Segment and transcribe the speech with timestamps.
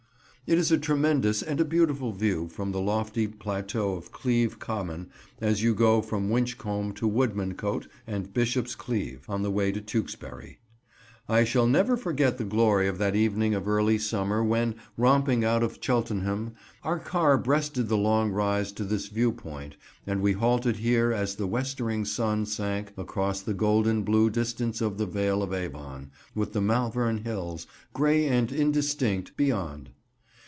[0.47, 5.09] It is a tremendous and a beautiful view from the lofty plateau of Cleeve Common
[5.39, 10.59] as you go from Winchcombe to Woodmancote and Bishop's Cleeve, on the way to Tewkesbury.
[11.29, 15.63] I shall never forget the glory of that evening of early summer when, romping out
[15.63, 20.75] of Cheltenham, our car breasted the long rise to this view point and we halted
[20.77, 25.53] here as the westering sun sank across the golden blue distance of the Vale of
[25.53, 29.91] Avon, with the Malvern Hills, grey and indistinct, beyond.